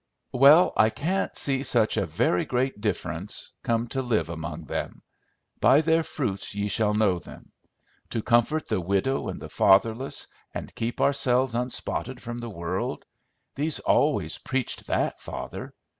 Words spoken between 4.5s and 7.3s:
them. 'By their fruits ye shall know